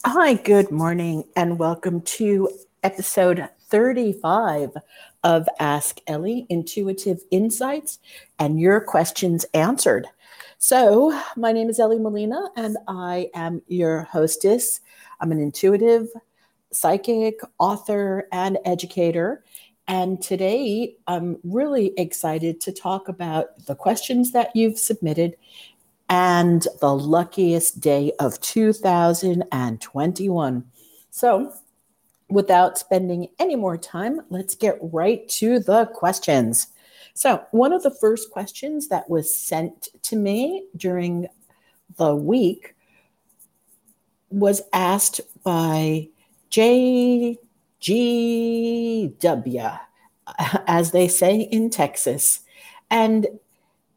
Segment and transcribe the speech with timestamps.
[0.00, 2.48] Hi, good morning, and welcome to
[2.82, 4.70] episode 35
[5.22, 8.00] of Ask Ellie Intuitive Insights
[8.38, 10.08] and Your Questions Answered.
[10.58, 14.80] So, my name is Ellie Molina, and I am your hostess.
[15.20, 16.08] I'm an intuitive,
[16.72, 19.44] psychic, author, and educator.
[19.86, 25.36] And today, I'm really excited to talk about the questions that you've submitted
[26.12, 30.64] and the luckiest day of 2021.
[31.08, 31.54] So,
[32.28, 36.66] without spending any more time, let's get right to the questions.
[37.14, 41.28] So, one of the first questions that was sent to me during
[41.96, 42.74] the week
[44.28, 46.10] was asked by
[46.50, 47.38] JGW,
[50.66, 52.40] as they say in Texas.
[52.90, 53.26] And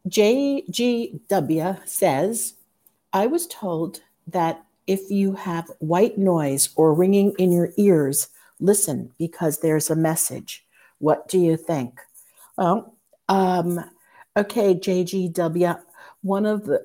[0.08, 2.54] JGW says,
[3.14, 9.12] I was told that if you have white noise or ringing in your ears, listen
[9.18, 10.66] because there's a message.
[11.00, 12.00] What do you think?
[12.58, 12.96] Well,
[13.30, 13.84] um,
[14.38, 15.80] okay, JGW,
[16.22, 16.84] one of the,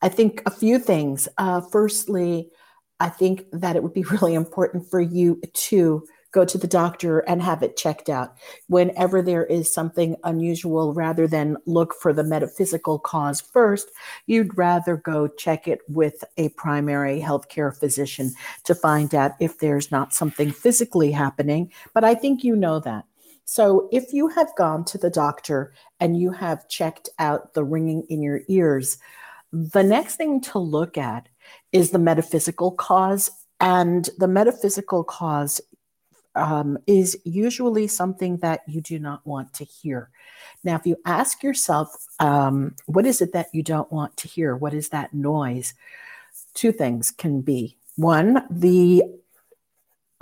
[0.00, 1.28] I think a few things.
[1.38, 2.50] Uh, firstly,
[3.00, 7.20] I think that it would be really important for you to go to the doctor
[7.20, 8.34] and have it checked out.
[8.68, 13.90] Whenever there is something unusual, rather than look for the metaphysical cause first,
[14.26, 18.32] you'd rather go check it with a primary healthcare physician
[18.64, 21.70] to find out if there's not something physically happening.
[21.94, 23.04] But I think you know that.
[23.44, 28.04] So if you have gone to the doctor and you have checked out the ringing
[28.08, 28.98] in your ears,
[29.52, 31.28] the next thing to look at
[31.72, 33.30] is the metaphysical cause.
[33.60, 35.60] And the metaphysical cause
[36.34, 40.10] um, is usually something that you do not want to hear.
[40.64, 44.56] Now, if you ask yourself, um, what is it that you don't want to hear?
[44.56, 45.74] What is that noise?
[46.54, 49.02] Two things can be one, the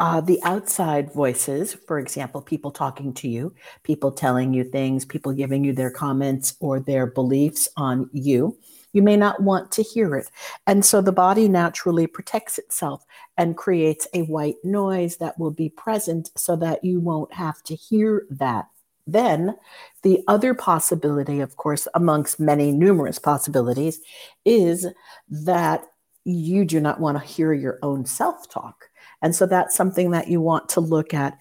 [0.01, 5.31] uh, the outside voices, for example, people talking to you, people telling you things, people
[5.31, 8.57] giving you their comments or their beliefs on you.
[8.93, 10.31] You may not want to hear it.
[10.67, 13.05] And so the body naturally protects itself
[13.37, 17.75] and creates a white noise that will be present so that you won't have to
[17.75, 18.67] hear that.
[19.07, 19.57] Then,
[20.03, 24.01] the other possibility, of course, amongst many numerous possibilities,
[24.45, 24.87] is
[25.29, 25.85] that
[26.25, 28.89] you do not want to hear your own self talk.
[29.23, 31.39] And so that's something that you want to look at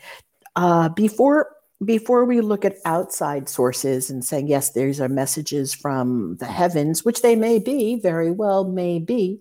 [0.56, 1.52] uh, before
[1.86, 7.06] before we look at outside sources and saying, yes, these are messages from the heavens,
[7.06, 9.40] which they may be, very well may be,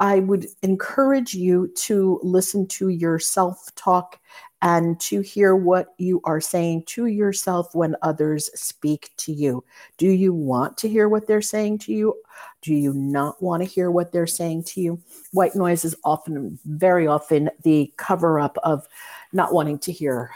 [0.00, 4.18] I would encourage you to listen to your self talk
[4.62, 9.62] and to hear what you are saying to yourself when others speak to you.
[9.98, 12.14] Do you want to hear what they're saying to you?
[12.62, 15.00] Do you not want to hear what they're saying to you?
[15.32, 18.88] White noise is often, very often, the cover up of
[19.32, 20.32] not wanting to hear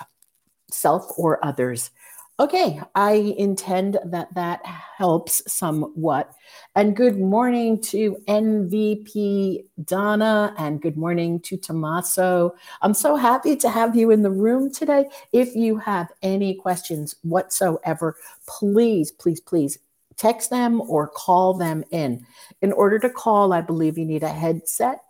[0.73, 1.91] self or others.
[2.41, 6.33] Okay, I intend that that helps somewhat.
[6.75, 12.55] And good morning to MVP Donna, and good morning to Tommaso.
[12.81, 15.05] I'm so happy to have you in the room today.
[15.33, 18.17] If you have any questions whatsoever,
[18.49, 19.79] please, please, please
[20.17, 22.27] text them or call them in.
[22.63, 25.03] In order to call, I believe you need a headset.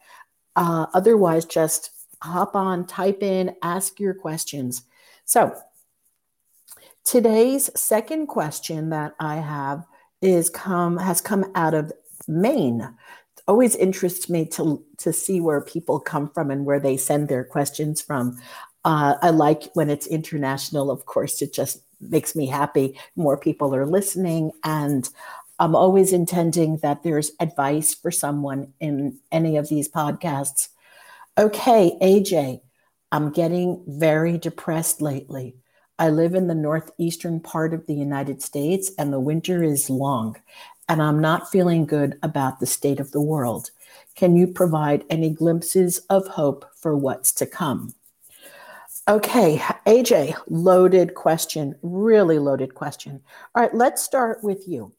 [0.57, 1.91] Uh, otherwise, just
[2.21, 4.83] hop on, type in, ask your questions.
[5.33, 5.57] So,
[7.07, 9.87] today's second question that I have
[10.21, 11.91] is come has come out of
[12.29, 12.83] Maine.
[12.83, 17.31] It always interests me to to see where people come from and where they send
[17.31, 18.37] their questions from.
[18.85, 20.91] Uh, I like when it's international.
[20.91, 23.01] Of course, it just makes me happy.
[23.17, 25.09] More people are listening, and
[25.59, 30.69] I'm always intending that there's advice for someone in any of these podcasts.
[31.39, 32.61] Okay, AJ,
[33.13, 35.55] I'm getting very depressed lately.
[35.99, 40.37] I live in the northeastern part of the United States and the winter is long,
[40.89, 43.71] and I'm not feeling good about the state of the world.
[44.17, 47.95] Can you provide any glimpses of hope for what's to come?
[49.07, 53.21] Okay, AJ, loaded question, really loaded question.
[53.55, 54.91] All right, let's start with you.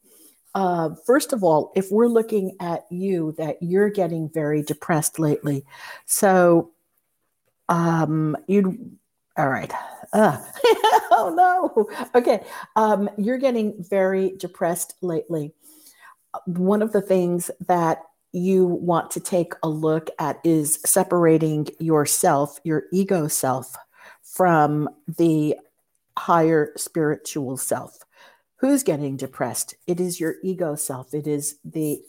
[0.54, 5.64] Uh, first of all, if we're looking at you, that you're getting very depressed lately.
[6.06, 6.70] So
[7.68, 8.96] um, you'd
[9.36, 9.72] all right.
[10.12, 10.38] Uh,
[11.10, 11.88] oh no.
[12.14, 12.44] Okay.
[12.76, 15.52] Um, you're getting very depressed lately.
[16.46, 17.98] One of the things that
[18.32, 23.76] you want to take a look at is separating yourself, your ego self,
[24.22, 25.56] from the
[26.18, 27.98] higher spiritual self.
[28.56, 29.74] Who's getting depressed?
[29.86, 31.12] It is your ego self.
[31.12, 32.00] It is the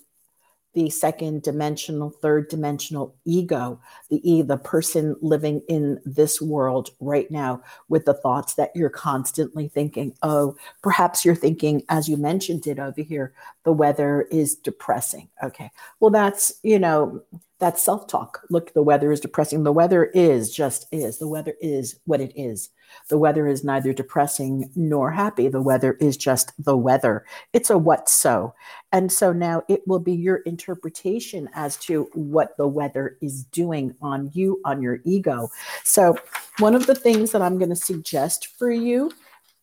[0.76, 3.80] the second dimensional, third dimensional ego,
[4.10, 8.90] the E, the person living in this world right now with the thoughts that you're
[8.90, 10.14] constantly thinking.
[10.22, 13.34] Oh, perhaps you're thinking, as you mentioned it over here,
[13.64, 15.30] the weather is depressing.
[15.42, 15.72] Okay.
[16.00, 17.22] Well, that's, you know,
[17.58, 18.42] that's self talk.
[18.50, 19.64] Look, the weather is depressing.
[19.64, 21.20] The weather is just is.
[21.20, 22.70] The weather is what it is.
[23.10, 25.48] The weather is neither depressing nor happy.
[25.48, 27.26] The weather is just the weather.
[27.54, 28.54] It's a what so.
[28.92, 33.96] And so now it will be your interpretation as to what the weather is doing
[34.02, 35.50] on you, on your ego.
[35.84, 36.18] So,
[36.60, 39.12] one of the things that I'm going to suggest for you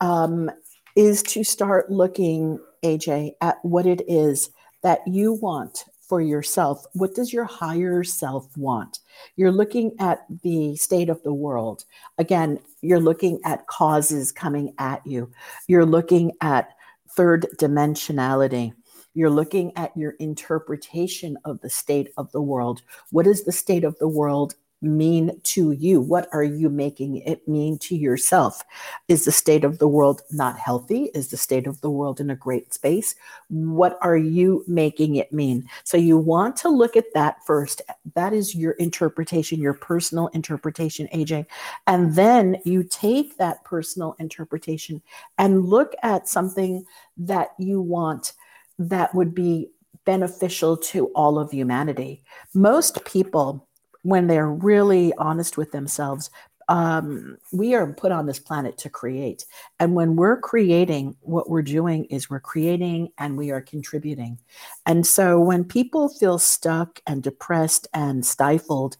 [0.00, 0.50] um,
[0.96, 4.50] is to start looking, AJ, at what it is
[4.82, 6.84] that you want for yourself.
[6.92, 8.98] What does your higher self want?
[9.36, 11.86] You're looking at the state of the world.
[12.18, 15.32] Again, you're looking at causes coming at you.
[15.68, 16.74] You're looking at
[17.16, 18.74] third dimensionality.
[19.14, 22.82] You're looking at your interpretation of the state of the world.
[23.10, 26.00] What is the state of the world mean to you?
[26.00, 28.62] What are you making it mean to yourself?
[29.08, 31.10] Is the state of the world not healthy?
[31.14, 33.14] Is the state of the world in a great space?
[33.48, 35.68] What are you making it mean?
[35.84, 37.82] So you want to look at that first.
[38.14, 41.46] That is your interpretation, your personal interpretation, AJ.
[41.86, 45.02] And then you take that personal interpretation
[45.38, 46.84] and look at something
[47.16, 48.32] that you want
[48.78, 49.68] that would be
[50.04, 52.22] beneficial to all of humanity.
[52.54, 53.68] Most people
[54.02, 56.30] when they're really honest with themselves,
[56.68, 59.44] um, we are put on this planet to create.
[59.78, 64.38] And when we're creating, what we're doing is we're creating and we are contributing.
[64.86, 68.96] And so when people feel stuck and depressed and stifled,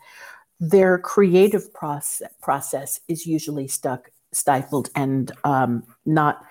[0.60, 6.44] their creative process, process is usually stuck, stifled, and um, not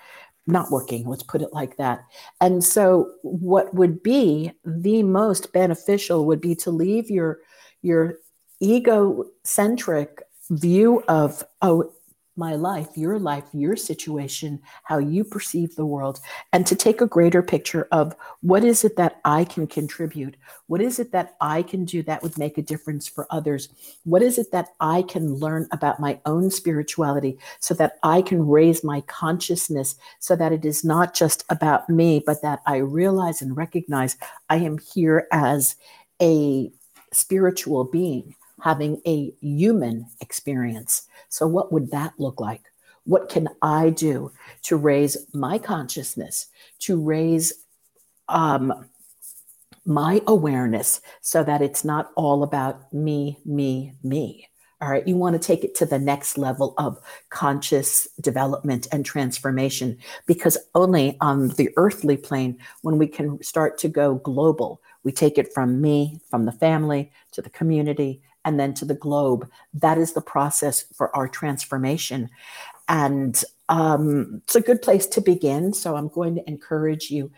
[0.48, 2.04] not working let's put it like that
[2.40, 7.38] and so what would be the most beneficial would be to leave your
[7.82, 8.16] your
[8.62, 11.92] egocentric view of, oh,
[12.36, 16.18] my life, your life, your situation, how you perceive the world,
[16.52, 20.36] and to take a greater picture of what is it that I can contribute?
[20.66, 23.68] What is it that I can do that would make a difference for others?
[24.04, 28.46] What is it that I can learn about my own spirituality so that I can
[28.46, 33.42] raise my consciousness so that it is not just about me, but that I realize
[33.42, 34.16] and recognize
[34.48, 35.76] I am here as
[36.20, 36.72] a
[37.12, 41.08] spiritual being having a human experience.
[41.28, 42.62] So, what would that look like?
[43.04, 44.30] What can I do
[44.62, 46.46] to raise my consciousness,
[46.80, 47.52] to raise
[48.28, 48.86] um,
[49.84, 54.48] my awareness so that it's not all about me, me, me?
[54.80, 57.00] All right, you want to take it to the next level of
[57.30, 63.88] conscious development and transformation because only on the earthly plane, when we can start to
[63.88, 68.74] go global, we take it from me, from the family to the community, and then
[68.74, 69.48] to the globe.
[69.74, 72.30] That is the process for our transformation.
[72.88, 75.72] And um, it's a good place to begin.
[75.72, 77.30] So I'm going to encourage you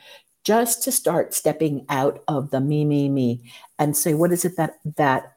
[0.44, 4.56] just to start stepping out of the me, me, me and say, what is it
[4.56, 5.33] that that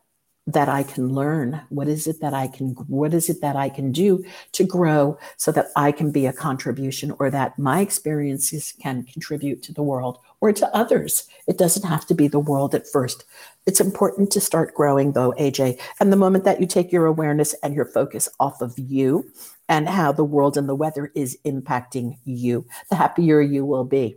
[0.47, 1.61] that I can learn?
[1.69, 4.23] What is it that I can what is it that I can do
[4.53, 9.61] to grow so that I can be a contribution or that my experiences can contribute
[9.63, 11.27] to the world or to others?
[11.47, 13.25] It doesn't have to be the world at first.
[13.65, 15.79] It's important to start growing though, AJ.
[15.99, 19.29] And the moment that you take your awareness and your focus off of you
[19.67, 24.15] and how the world and the weather is impacting you, the happier you will be.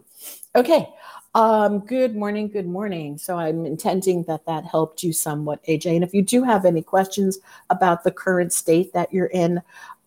[0.55, 0.89] Okay,
[1.35, 3.17] um, good morning, good morning.
[3.17, 5.95] So I'm intending that that helped you somewhat, AJ.
[5.95, 7.39] And if you do have any questions
[7.71, 9.63] about the current state that you're in,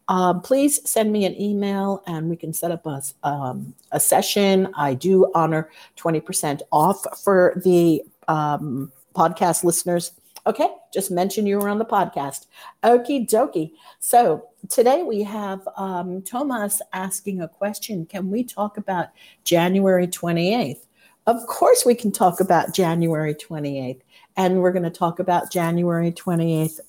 [0.10, 4.68] um, please send me an email and we can set up a, um, a session.
[4.76, 10.12] I do honor 20% off for the um, podcast listeners.
[10.46, 12.48] Okay, just mention you were on the podcast.
[12.84, 13.72] Okie dokie.
[14.00, 18.06] So today we have um, Thomas asking a question.
[18.06, 19.08] Can we talk about
[19.46, 20.86] January 28th?
[21.26, 24.02] Of course, we can talk about January 28th,
[24.36, 26.80] and we're going to talk about January 28th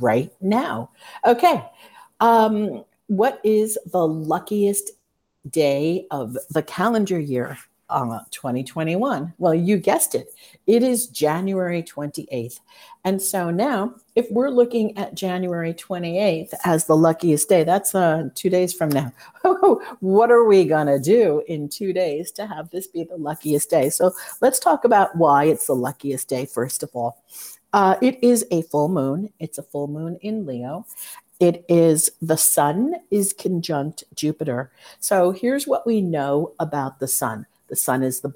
[0.00, 0.90] right now.
[1.24, 1.64] Okay.
[2.20, 4.90] Um, what is the luckiest
[5.48, 7.58] day of the calendar year?
[7.88, 9.34] Uh, 2021.
[9.38, 10.28] Well, you guessed it.
[10.66, 12.60] It is January 28th.
[13.04, 18.30] And so now, if we're looking at January 28th as the luckiest day, that's uh,
[18.34, 19.12] two days from now.
[20.00, 23.68] what are we going to do in two days to have this be the luckiest
[23.68, 23.90] day?
[23.90, 27.22] So let's talk about why it's the luckiest day, first of all.
[27.74, 29.30] Uh, it is a full moon.
[29.38, 30.86] It's a full moon in Leo.
[31.40, 34.70] It is the sun is conjunct Jupiter.
[35.00, 38.28] So here's what we know about the sun the sun is the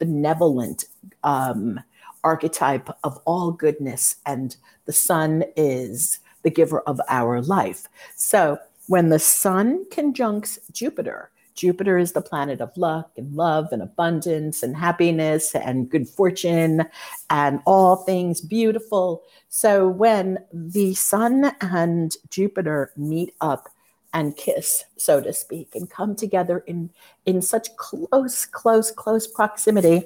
[0.00, 0.86] benevolent,
[1.22, 1.78] um,
[2.24, 7.86] archetype of all goodness, and the sun is the giver of our life.
[8.16, 8.58] So
[8.88, 14.64] when the sun conjuncts Jupiter, Jupiter is the planet of luck and love and abundance
[14.64, 16.84] and happiness and good fortune
[17.30, 19.22] and all things beautiful.
[19.48, 23.68] So when the sun and Jupiter meet up
[24.12, 26.90] and kiss, so to speak, and come together in,
[27.26, 30.04] in such close, close, close proximity,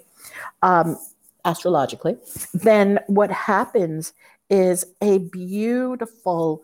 [0.62, 0.98] um,
[1.44, 2.16] astrologically,
[2.54, 4.12] then what happens
[4.50, 6.62] is a beautiful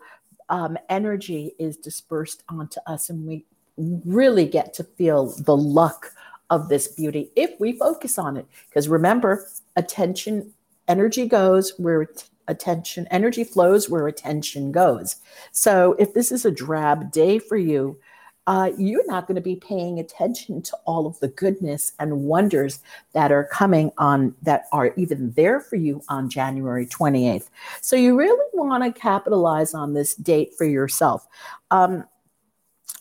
[0.49, 3.45] um, energy is dispersed onto us, and we
[3.77, 6.13] really get to feel the luck
[6.51, 8.47] of this beauty if we focus on it.
[8.69, 9.47] Because remember,
[9.77, 10.53] attention,
[10.87, 12.07] energy goes where
[12.49, 15.17] attention, energy flows where attention goes.
[15.53, 17.99] So if this is a drab day for you,
[18.47, 22.81] uh, you're not going to be paying attention to all of the goodness and wonders
[23.13, 27.49] that are coming on that are even there for you on January 28th.
[27.81, 31.27] So you really want to capitalize on this date for yourself.
[31.71, 32.05] Um,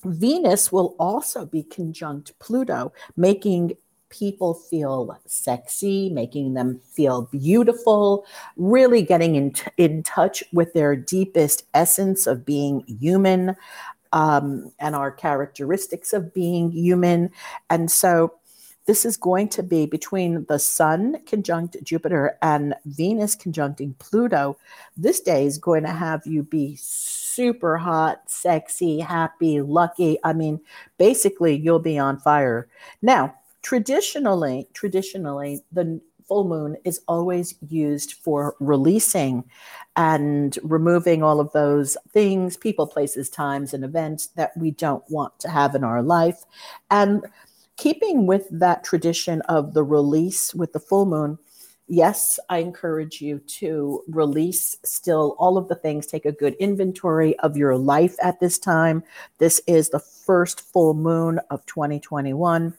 [0.03, 3.77] Venus will also be conjunct Pluto, making
[4.11, 8.25] people feel sexy, making them feel beautiful,
[8.57, 13.55] really getting in, t- in touch with their deepest essence of being human
[14.13, 17.31] um, and our characteristics of being human.
[17.69, 18.33] And so
[18.85, 24.57] this is going to be between the Sun conjunct Jupiter and Venus conjuncting Pluto.
[24.97, 30.17] This day is going to have you be super hot, sexy, happy, lucky.
[30.23, 30.59] I mean,
[30.97, 32.67] basically, you'll be on fire.
[33.01, 39.43] Now, traditionally, traditionally, the full moon is always used for releasing
[39.97, 45.37] and removing all of those things, people, places, times, and events that we don't want
[45.39, 46.45] to have in our life.
[46.89, 47.25] And
[47.75, 51.37] keeping with that tradition of the release with the full moon,
[51.87, 56.07] yes, I encourage you to release still all of the things.
[56.07, 59.03] Take a good inventory of your life at this time.
[59.39, 62.73] This is the first full moon of 2021.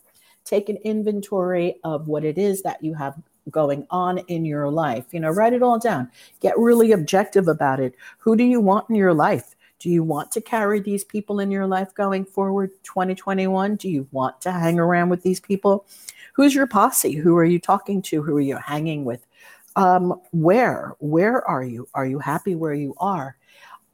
[0.45, 3.15] Take an inventory of what it is that you have
[3.51, 5.07] going on in your life.
[5.13, 6.11] You know, write it all down.
[6.41, 7.95] Get really objective about it.
[8.19, 9.57] Who do you want in your life?
[9.79, 13.77] Do you want to carry these people in your life going forward 2021?
[13.77, 15.87] Do you want to hang around with these people?
[16.35, 17.15] Who's your posse?
[17.15, 18.23] Who are you talking to?
[18.23, 19.27] Who are you hanging with?
[19.75, 20.95] Um, where?
[21.01, 21.89] Where are you?
[21.95, 23.37] Are you happy where you are?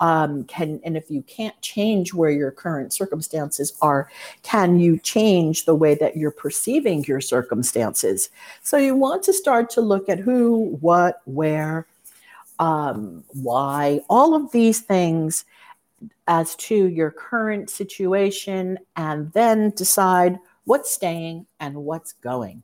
[0.00, 4.08] Um, can and if you can't change where your current circumstances are
[4.42, 8.30] can you change the way that you're perceiving your circumstances?
[8.62, 11.86] So you want to start to look at who what where
[12.58, 15.44] um, why all of these things
[16.26, 22.62] as to your current situation and then decide what's staying and what's going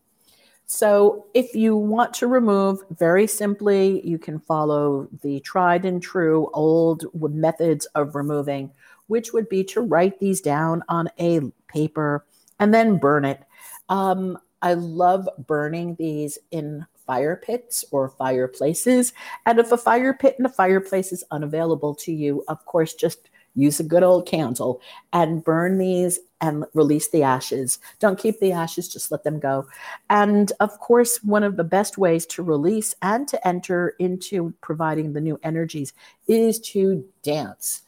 [0.75, 6.51] so, if you want to remove, very simply, you can follow the tried and true
[6.53, 8.73] old methods of removing,
[9.07, 12.27] which would be to write these down on a paper
[12.59, 13.41] and then burn it.
[13.89, 19.13] Um, I love burning these in fire pits or fireplaces.
[19.47, 23.31] And if a fire pit and a fireplace is unavailable to you, of course, just
[23.55, 24.81] use a good old candle
[25.13, 27.79] and burn these and release the ashes.
[28.01, 29.67] Don't keep the ashes, just let them go.
[30.11, 35.13] And of course, one of the best ways to release and to enter into providing
[35.13, 35.93] the new energies
[36.29, 37.83] is to dance.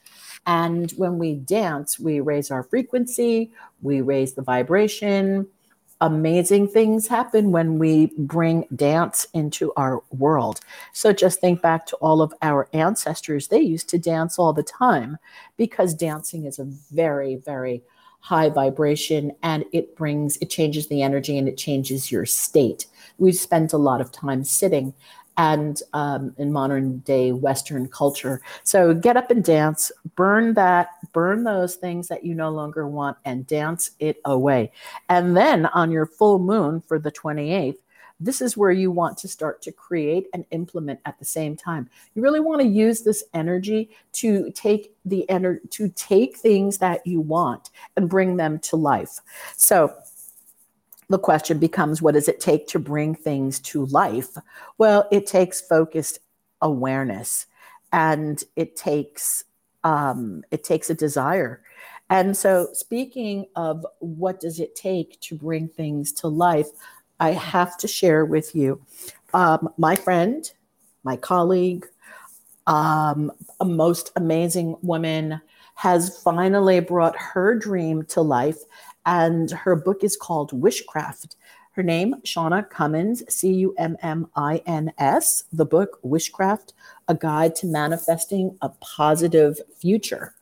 [0.46, 3.50] And when we dance, we raise our frequency,
[3.82, 5.48] we raise the vibration,
[6.00, 10.60] amazing things happen when we bring dance into our world.
[10.92, 13.48] So just think back to all of our ancestors.
[13.48, 15.16] They used to dance all the time
[15.56, 17.82] because dancing is a very, very
[18.20, 22.86] high vibration and it brings, it changes the energy and it changes your state.
[23.18, 24.92] We've spent a lot of time sitting
[25.36, 28.40] and um, in modern day Western culture.
[28.62, 33.16] So get up and dance, burn that, burn those things that you no longer want,
[33.24, 34.72] and dance it away.
[35.08, 37.76] And then on your full moon for the 28th,
[38.18, 41.88] this is where you want to start to create and implement at the same time.
[42.14, 47.06] You really want to use this energy to take the energy to take things that
[47.06, 49.20] you want and bring them to life.
[49.56, 49.94] So
[51.08, 54.36] the question becomes what does it take to bring things to life?
[54.78, 56.18] Well, it takes focused
[56.60, 57.46] awareness
[57.92, 59.44] and it takes
[59.84, 61.62] um, it takes a desire.
[62.10, 66.68] And so speaking of what does it take to bring things to life,
[67.20, 68.80] I have to share with you
[69.32, 70.50] um, my friend,
[71.04, 71.86] my colleague,
[72.66, 75.40] um, a most amazing woman
[75.76, 78.58] has finally brought her dream to life
[79.06, 81.36] and her book is called Wishcraft.
[81.72, 85.44] Her name, Shauna Cummins, C U M M I N S.
[85.52, 86.72] The book, Wishcraft
[87.08, 90.34] A Guide to Manifesting a Positive Future.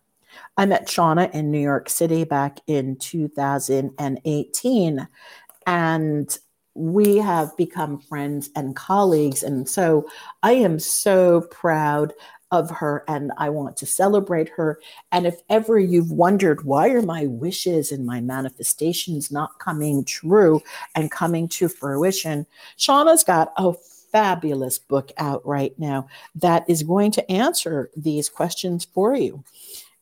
[0.56, 5.08] I met Shauna in New York City back in 2018,
[5.66, 6.38] and
[6.74, 9.42] we have become friends and colleagues.
[9.42, 10.08] And so
[10.42, 12.12] I am so proud
[12.50, 14.78] of her and I want to celebrate her.
[15.12, 20.62] And if ever you've wondered, why are my wishes and my manifestations not coming true
[20.94, 22.46] and coming to fruition?
[22.78, 23.72] Shauna's got a
[24.12, 29.42] fabulous book out right now that is going to answer these questions for you.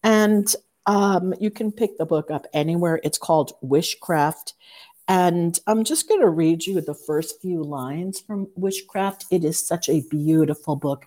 [0.02, 0.54] And
[0.86, 3.00] um, you can pick the book up anywhere.
[3.04, 4.52] It's called Wishcraft.
[5.08, 9.24] And I'm just going to read you the first few lines from Wishcraft.
[9.30, 11.06] It is such a beautiful book.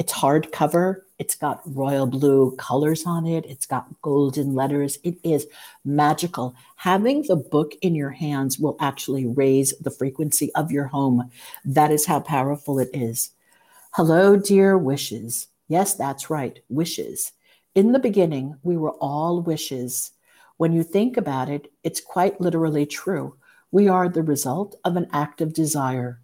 [0.00, 1.02] It's hardcover.
[1.18, 3.44] It's got royal blue colors on it.
[3.44, 4.96] It's got golden letters.
[5.04, 5.46] It is
[5.84, 6.54] magical.
[6.76, 11.30] Having the book in your hands will actually raise the frequency of your home.
[11.66, 13.32] That is how powerful it is.
[13.92, 15.48] Hello, dear wishes.
[15.68, 17.32] Yes, that's right, wishes.
[17.74, 20.12] In the beginning, we were all wishes.
[20.56, 23.36] When you think about it, it's quite literally true.
[23.70, 26.22] We are the result of an act of desire.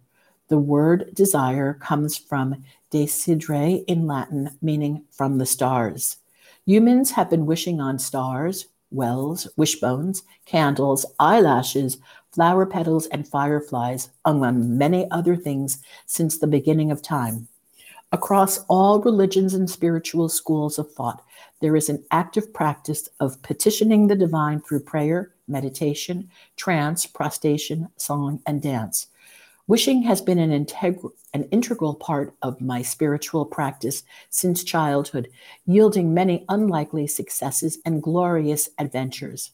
[0.49, 6.17] The word desire comes from decidere in Latin, meaning from the stars.
[6.65, 11.97] Humans have been wishing on stars, wells, wishbones, candles, eyelashes,
[12.31, 17.47] flower petals, and fireflies, among many other things, since the beginning of time.
[18.11, 21.23] Across all religions and spiritual schools of thought,
[21.59, 28.41] there is an active practice of petitioning the divine through prayer, meditation, trance, prostration, song,
[28.45, 29.07] and dance.
[29.67, 35.27] Wishing has been an, integ- an integral part of my spiritual practice since childhood,
[35.65, 39.51] yielding many unlikely successes and glorious adventures.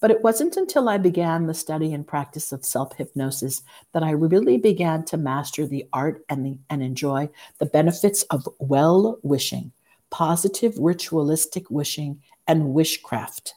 [0.00, 3.62] But it wasn't until I began the study and practice of self hypnosis
[3.94, 8.46] that I really began to master the art and, the, and enjoy the benefits of
[8.58, 9.72] well wishing,
[10.10, 13.52] positive ritualistic wishing, and wishcraft.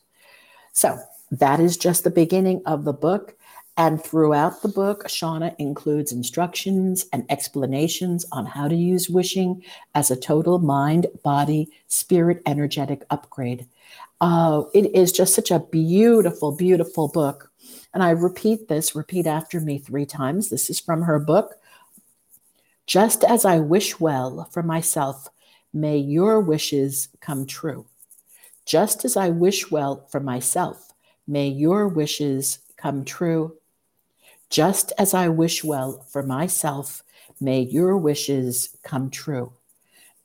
[0.71, 0.99] So
[1.31, 3.35] that is just the beginning of the book.
[3.77, 9.63] And throughout the book, Shauna includes instructions and explanations on how to use wishing
[9.95, 13.65] as a total mind, body, spirit, energetic upgrade.
[14.19, 17.51] Uh, it is just such a beautiful, beautiful book.
[17.93, 20.49] And I repeat this, repeat after me three times.
[20.49, 21.55] This is from her book.
[22.85, 25.29] Just as I wish well for myself,
[25.73, 27.85] may your wishes come true.
[28.65, 30.91] Just as I wish well for myself,
[31.25, 33.57] may your wishes come true
[34.51, 37.03] just as I wish well for myself,
[37.39, 39.53] may your wishes come true.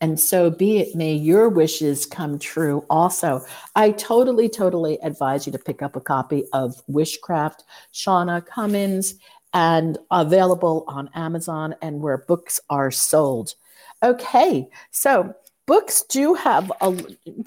[0.00, 3.46] And so be it, may your wishes come true also.
[3.74, 7.60] I totally, totally advise you to pick up a copy of Wishcraft,
[7.94, 9.14] Shauna Cummins,
[9.54, 13.54] and available on Amazon and where books are sold.
[14.02, 15.34] Okay, so
[15.66, 16.92] books do have a.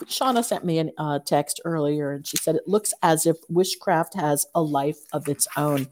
[0.05, 4.15] Shauna sent me a uh, text earlier and she said it looks as if Wishcraft
[4.15, 5.87] has a life of its own.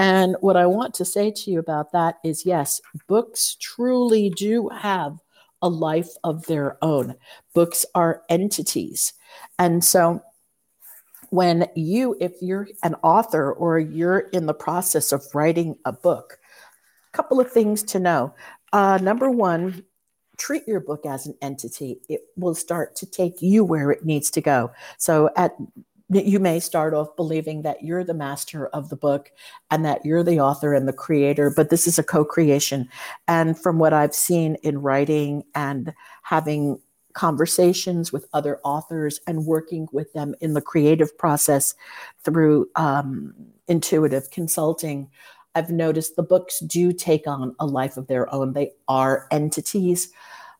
[0.00, 4.70] And what I want to say to you about that is yes, books truly do
[4.70, 5.18] have
[5.60, 7.16] a life of their own.
[7.54, 9.12] Books are entities.
[9.58, 10.22] And so
[11.28, 16.38] when you, if you're an author or you're in the process of writing a book,
[17.12, 18.34] a couple of things to know.
[18.72, 19.84] Uh, number one,
[20.38, 22.00] treat your book as an entity.
[22.08, 24.70] It will start to take you where it needs to go.
[24.96, 25.54] So at
[26.10, 29.30] you may start off believing that you're the master of the book
[29.70, 32.88] and that you're the author and the creator, but this is a co creation.
[33.28, 36.80] And from what I've seen in writing and having
[37.12, 41.74] conversations with other authors and working with them in the creative process
[42.24, 43.34] through um,
[43.68, 45.08] intuitive consulting,
[45.54, 48.52] I've noticed the books do take on a life of their own.
[48.52, 50.12] They are entities.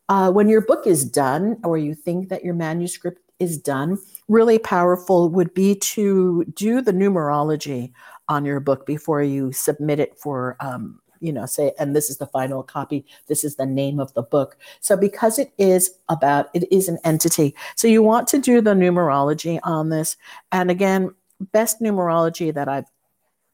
[0.09, 4.59] Uh, when your book is done, or you think that your manuscript is done, really
[4.59, 7.91] powerful would be to do the numerology
[8.29, 12.17] on your book before you submit it for um, you know say and this is
[12.17, 14.57] the final copy this is the name of the book.
[14.79, 17.55] So because it is about it is an entity.
[17.75, 20.17] So you want to do the numerology on this.
[20.51, 21.13] And again
[21.51, 22.85] best numerology that i've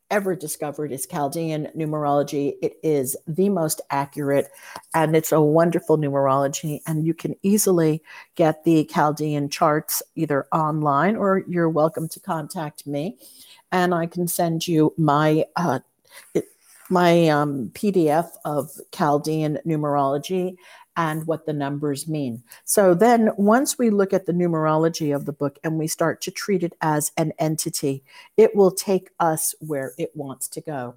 [0.10, 2.54] ever discovered is Chaldean numerology.
[2.62, 4.50] It is the most accurate
[4.93, 6.82] and it's a wonderful numerology.
[6.88, 8.02] And you can easily
[8.36, 13.17] get the Chaldean charts either online or you're welcome to contact me.
[13.72, 15.80] And I can send you my uh,
[16.34, 16.46] it,
[16.89, 20.56] my um, PDF of Chaldean numerology
[20.97, 22.43] and what the numbers mean.
[22.65, 26.31] So then, once we look at the numerology of the book and we start to
[26.31, 28.03] treat it as an entity,
[28.36, 30.95] it will take us where it wants to go.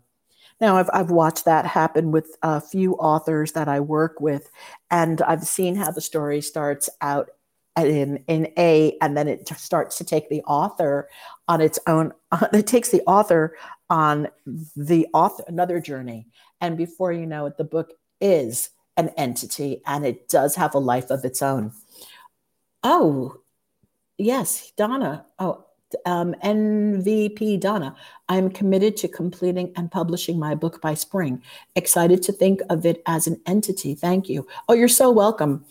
[0.60, 4.50] Now, I've, I've watched that happen with a few authors that I work with,
[4.90, 7.30] and I've seen how the story starts out
[7.76, 11.08] in in A, and then it starts to take the author
[11.46, 12.12] on its own.
[12.52, 13.56] It takes the author
[13.90, 14.28] on
[14.76, 16.26] the author another journey,
[16.60, 20.78] and before you know it, the book is an entity, and it does have a
[20.78, 21.72] life of its own.
[22.82, 23.40] Oh,
[24.18, 25.26] yes, Donna.
[25.38, 25.66] Oh,
[26.06, 27.94] um, NVP Donna.
[28.28, 31.42] I'm committed to completing and publishing my book by spring.
[31.74, 33.94] Excited to think of it as an entity.
[33.94, 34.46] Thank you.
[34.68, 35.64] Oh, you're so welcome.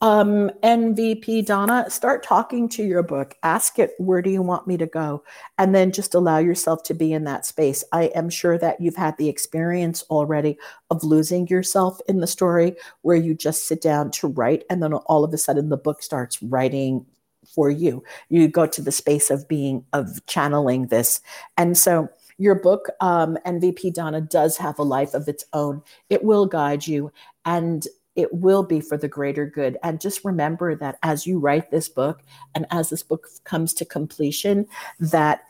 [0.00, 3.34] Um, NVP Donna, start talking to your book.
[3.42, 5.24] Ask it, where do you want me to go?
[5.58, 7.84] And then just allow yourself to be in that space.
[7.92, 10.58] I am sure that you've had the experience already
[10.90, 14.92] of losing yourself in the story where you just sit down to write and then
[14.94, 17.04] all of a sudden the book starts writing
[17.48, 18.02] for you.
[18.28, 21.20] You go to the space of being, of channeling this.
[21.56, 25.82] And so your book, um, NVP Donna, does have a life of its own.
[26.10, 27.10] It will guide you
[27.44, 29.76] and it will be for the greater good.
[29.82, 32.22] And just remember that as you write this book
[32.54, 34.66] and as this book comes to completion,
[34.98, 35.42] that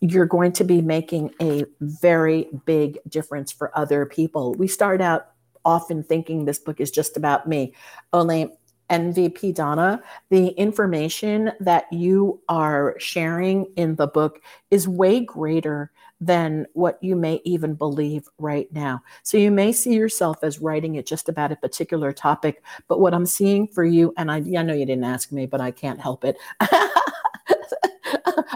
[0.00, 4.54] you're going to be making a very big difference for other people.
[4.54, 5.28] We start out
[5.64, 7.74] often thinking this book is just about me,
[8.12, 8.52] only
[8.90, 16.66] NVP Donna, the information that you are sharing in the book is way greater than
[16.72, 19.02] what you may even believe right now.
[19.22, 23.14] So you may see yourself as writing it just about a particular topic, but what
[23.14, 26.00] I'm seeing for you, and I, I know you didn't ask me, but I can't
[26.00, 26.36] help it.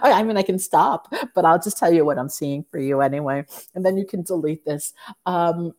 [0.01, 3.01] I mean, I can stop, but I'll just tell you what I'm seeing for you
[3.01, 4.93] anyway, and then you can delete this.
[5.27, 5.75] Um,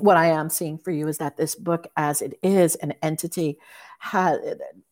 [0.00, 3.58] what I am seeing for you is that this book, as it is an entity,
[3.98, 4.36] ha-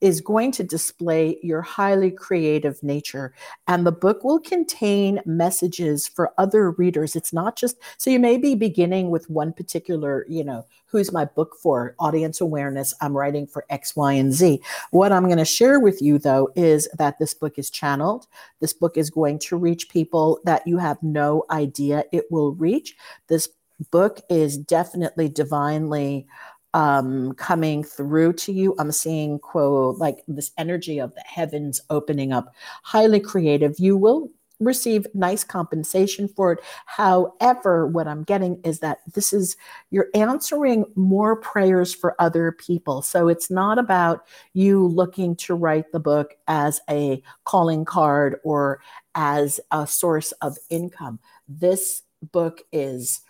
[0.01, 3.33] is going to display your highly creative nature.
[3.69, 7.17] And the book will contain messages for other readers.
[7.17, 11.25] It's not just, so you may be beginning with one particular, you know, who's my
[11.25, 11.95] book for?
[11.99, 12.95] Audience awareness.
[13.01, 14.61] I'm writing for X, Y, and Z.
[14.91, 18.27] What I'm going to share with you, though, is that this book is channeled.
[18.61, 22.97] This book is going to reach people that you have no idea it will reach.
[23.29, 23.49] This
[23.91, 26.27] book is definitely divinely
[26.75, 28.75] um, coming through to you.
[28.79, 33.79] I'm seeing, quote, like this energy of the heavens opening up, highly creative.
[33.79, 36.61] You will receive nice compensation for it.
[36.87, 39.57] However, what I'm getting is that this is
[39.91, 43.03] you're answering more prayers for other people.
[43.03, 48.81] So it's not about you looking to write the book as a calling card or
[49.15, 51.19] as a source of income.
[51.49, 53.21] This book is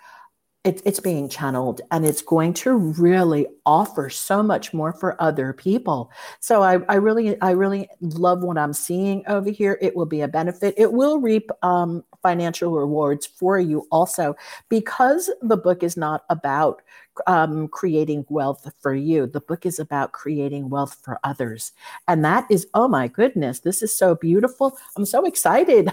[0.66, 5.52] it, it's being channeled and it's going to really offer so much more for other
[5.52, 6.10] people.
[6.40, 9.78] So I, I really i really love what i'm seeing over here.
[9.80, 10.74] It will be a benefit.
[10.76, 14.34] It will reap um, financial rewards for you also
[14.68, 16.82] because the book is not about
[17.26, 19.26] um, creating wealth for you.
[19.26, 21.72] The book is about creating wealth for others.
[22.08, 24.76] And that is, oh my goodness, this is so beautiful.
[24.96, 25.90] I'm so excited.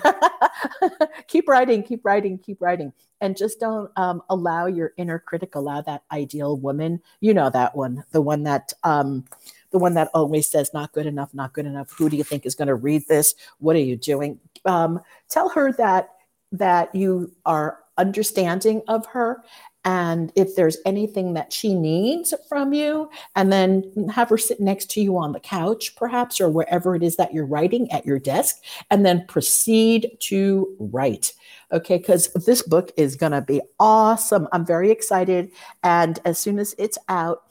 [1.27, 5.81] keep writing, keep writing, keep writing and just don't um, allow your inner critic allow
[5.81, 9.23] that ideal woman you know that one the one that um,
[9.71, 12.45] the one that always says not good enough not good enough who do you think
[12.45, 16.09] is going to read this what are you doing um, tell her that
[16.51, 19.43] that you are understanding of her
[19.85, 24.89] and if there's anything that she needs from you, and then have her sit next
[24.91, 28.19] to you on the couch, perhaps, or wherever it is that you're writing at your
[28.19, 31.33] desk, and then proceed to write.
[31.71, 34.47] Okay, because this book is going to be awesome.
[34.51, 35.51] I'm very excited.
[35.81, 37.43] And as soon as it's out,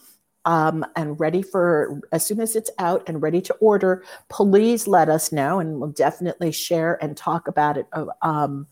[0.45, 5.09] um, and ready for as soon as it's out and ready to order, please let
[5.09, 8.67] us know, and we'll definitely share and talk about it uh, um,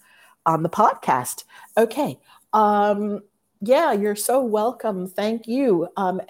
[0.46, 1.44] on the podcast.
[1.76, 2.18] Okay.
[2.52, 3.20] Um,
[3.60, 5.06] yeah, you're so welcome.
[5.06, 6.20] Thank you, um,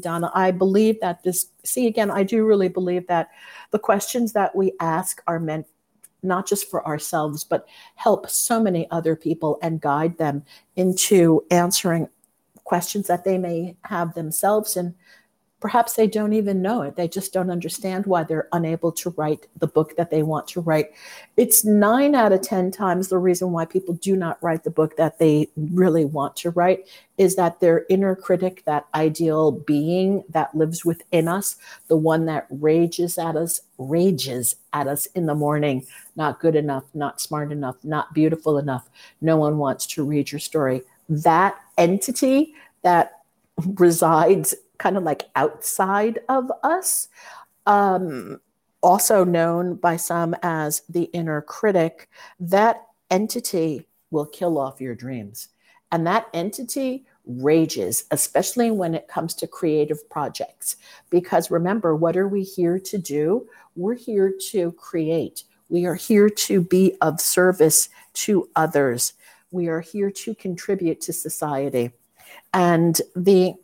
[0.00, 0.30] Donna.
[0.34, 3.28] I believe that this, see, again, I do really believe that
[3.70, 5.66] the questions that we ask are meant
[6.24, 10.44] not just for ourselves, but help so many other people and guide them
[10.74, 12.08] into answering
[12.64, 14.94] questions that they may have themselves and
[15.60, 16.94] Perhaps they don't even know it.
[16.94, 20.60] They just don't understand why they're unable to write the book that they want to
[20.60, 20.92] write.
[21.36, 24.96] It's nine out of 10 times the reason why people do not write the book
[24.96, 30.54] that they really want to write is that their inner critic, that ideal being that
[30.54, 31.56] lives within us,
[31.88, 36.84] the one that rages at us, rages at us in the morning, not good enough,
[36.94, 38.88] not smart enough, not beautiful enough.
[39.20, 40.82] No one wants to read your story.
[41.08, 43.22] That entity that
[43.74, 47.08] resides kind of like outside of us,
[47.66, 48.40] um,
[48.82, 52.08] also known by some as the inner critic,
[52.40, 55.48] that entity will kill off your dreams.
[55.90, 60.76] And that entity rages, especially when it comes to creative projects.
[61.10, 63.48] Because remember, what are we here to do?
[63.76, 65.44] We're here to create.
[65.68, 69.12] We are here to be of service to others.
[69.50, 71.92] We are here to contribute to society.
[72.54, 73.54] And the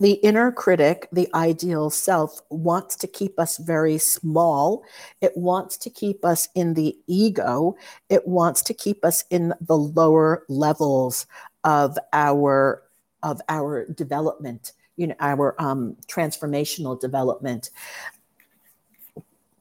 [0.00, 4.82] the inner critic, the ideal self, wants to keep us very small.
[5.20, 7.76] It wants to keep us in the ego.
[8.08, 11.26] It wants to keep us in the lower levels
[11.64, 12.82] of our
[13.22, 17.68] of our development, you know, our um, transformational development.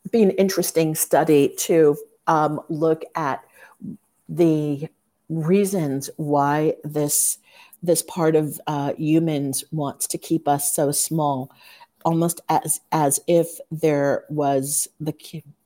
[0.10, 1.98] Be an interesting study to
[2.28, 3.44] um, look at
[4.30, 4.88] the
[5.28, 7.38] reasons why this
[7.82, 11.52] this part of uh, humans wants to keep us so small,
[12.06, 15.14] almost as as if there was the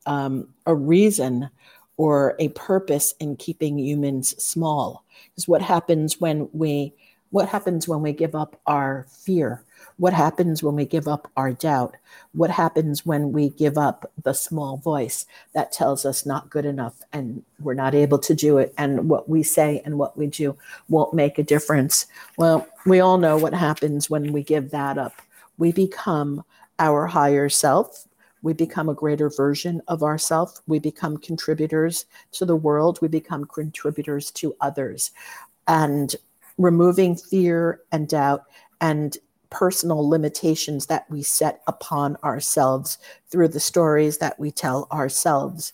[0.05, 1.49] um, a reason
[1.97, 5.05] or a purpose in keeping humans small.
[5.37, 6.93] Is what happens when we
[7.33, 9.63] what happens when we give up our fear?
[9.97, 11.95] What happens when we give up our doubt?
[12.33, 17.01] What happens when we give up the small voice that tells us not good enough
[17.11, 18.71] and we're not able to do it?
[18.77, 20.55] And what we say and what we do
[20.89, 22.05] won't make a difference.
[22.37, 25.19] Well, we all know what happens when we give that up.
[25.57, 26.45] We become
[26.77, 28.07] our higher self.
[28.43, 30.61] We become a greater version of ourself.
[30.67, 32.99] We become contributors to the world.
[33.01, 35.09] We become contributors to others.
[35.67, 36.15] And
[36.57, 38.43] removing fear and doubt
[38.81, 39.17] and
[39.49, 42.97] personal limitations that we set upon ourselves
[43.29, 45.73] through the stories that we tell ourselves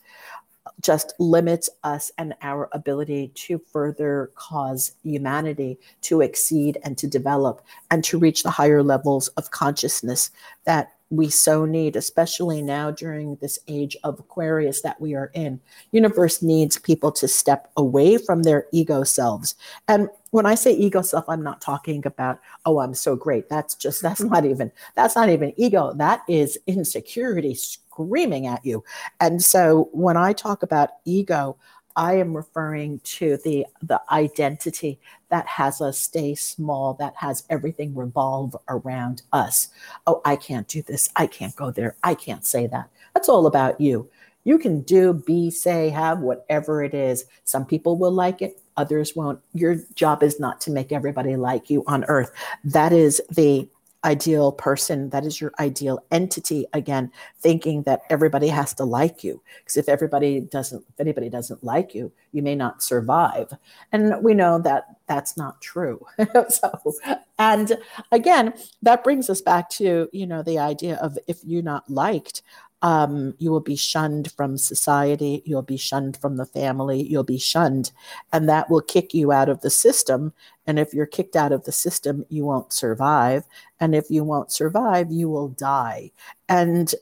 [0.81, 7.61] just limits us and our ability to further cause humanity to exceed and to develop
[7.91, 10.31] and to reach the higher levels of consciousness
[10.65, 15.59] that we so need, especially now during this age of Aquarius that we are in.
[15.91, 19.55] Universe needs people to step away from their ego selves.
[19.87, 23.49] And when I say ego self, I'm not talking about, oh, I'm so great.
[23.49, 25.93] That's just, that's not even, that's not even ego.
[25.93, 28.83] That is insecurity screaming at you.
[29.19, 31.57] And so when I talk about ego,
[31.95, 37.95] I am referring to the the identity that has us stay small, that has everything
[37.95, 39.69] revolve around us.
[40.05, 41.09] Oh, I can't do this.
[41.15, 41.95] I can't go there.
[42.03, 42.89] I can't say that.
[43.13, 44.09] That's all about you.
[44.43, 47.25] You can do, be, say, have whatever it is.
[47.43, 49.39] Some people will like it, others won't.
[49.53, 52.31] Your job is not to make everybody like you on earth.
[52.63, 53.67] That is the
[54.05, 59.41] ideal person that is your ideal entity again thinking that everybody has to like you
[59.59, 63.51] because if everybody doesn't if anybody doesn't like you you may not survive.
[63.91, 66.05] And we know that that's not true.
[66.49, 66.93] So
[67.37, 67.77] and
[68.11, 72.41] again that brings us back to you know the idea of if you're not liked
[72.81, 77.37] um, you will be shunned from society, you'll be shunned from the family, you'll be
[77.37, 77.91] shunned,
[78.31, 80.33] and that will kick you out of the system.
[80.65, 83.43] And if you're kicked out of the system, you won't survive.
[83.79, 86.11] And if you won't survive, you will die.
[86.47, 86.93] And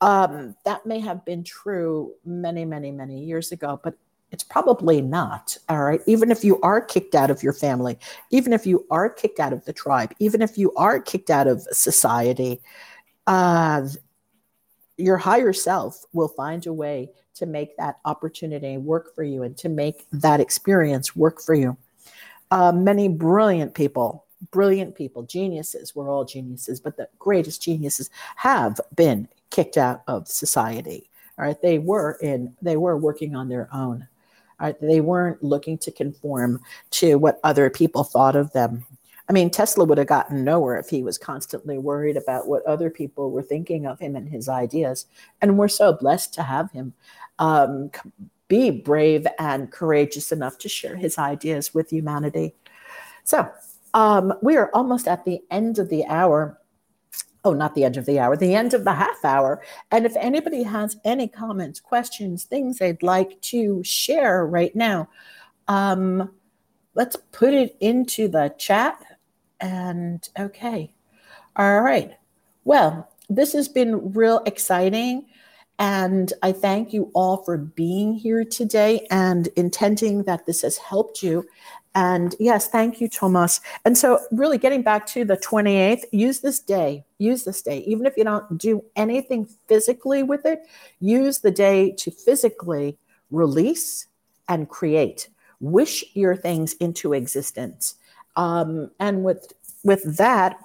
[0.00, 3.94] um, that may have been true many, many, many years ago, but
[4.30, 5.56] it's probably not.
[5.68, 6.00] All right.
[6.06, 7.98] Even if you are kicked out of your family,
[8.30, 11.46] even if you are kicked out of the tribe, even if you are kicked out
[11.46, 12.60] of society,
[13.26, 13.88] uh,
[14.96, 19.56] your higher self will find a way to make that opportunity work for you and
[19.58, 21.76] to make that experience work for you.
[22.50, 28.80] Uh, many brilliant people, brilliant people, geniuses, we're all geniuses, but the greatest geniuses have
[28.94, 31.10] been kicked out of society.
[31.38, 34.06] All right, they were in, they were working on their own.
[34.58, 36.60] All right, they weren't looking to conform
[36.92, 38.86] to what other people thought of them.
[39.28, 42.90] I mean, Tesla would have gotten nowhere if he was constantly worried about what other
[42.90, 45.06] people were thinking of him and his ideas.
[45.42, 46.94] And we're so blessed to have him
[47.38, 47.90] um,
[48.48, 52.54] be brave and courageous enough to share his ideas with humanity.
[53.24, 53.50] So
[53.94, 56.60] um, we are almost at the end of the hour.
[57.44, 59.62] Oh, not the end of the hour, the end of the half hour.
[59.90, 65.08] And if anybody has any comments, questions, things they'd like to share right now,
[65.68, 66.30] um,
[66.94, 69.15] let's put it into the chat
[69.60, 70.92] and okay.
[71.56, 72.16] All right.
[72.64, 75.26] Well, this has been real exciting.
[75.78, 81.22] And I thank you all for being here today and intending that this has helped
[81.22, 81.46] you.
[81.94, 83.60] And yes, thank you, Thomas.
[83.84, 87.04] And so, really getting back to the 28th, use this day.
[87.18, 87.78] Use this day.
[87.86, 90.60] Even if you don't do anything physically with it,
[91.00, 92.98] use the day to physically
[93.30, 94.06] release
[94.48, 95.28] and create.
[95.60, 97.94] Wish your things into existence.
[98.36, 99.52] Um, and with
[99.84, 100.58] with that,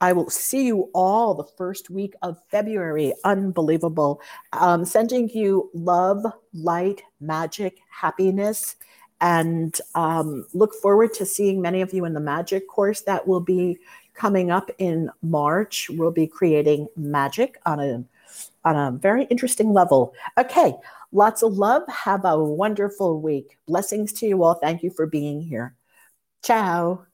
[0.00, 3.12] I will see you all the first week of February.
[3.24, 4.20] Unbelievable.
[4.52, 8.76] Um, sending you love, light, magic, happiness,
[9.20, 13.40] and um, look forward to seeing many of you in the magic course that will
[13.40, 13.78] be
[14.14, 15.90] coming up in March.
[15.90, 18.04] We'll be creating magic on a
[18.64, 20.14] on a very interesting level.
[20.38, 20.74] Okay,
[21.12, 21.82] lots of love.
[21.88, 23.58] Have a wonderful week.
[23.66, 24.54] Blessings to you all.
[24.54, 25.74] Thank you for being here.
[26.42, 27.06] Ciao.